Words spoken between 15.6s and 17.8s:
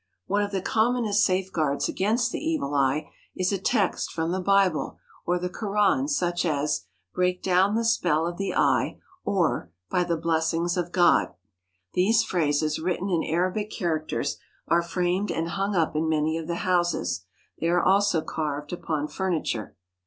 up in many of the houses. They